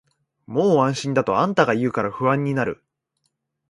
[0.47, 2.83] もう安心だとあんたが言うから不安になる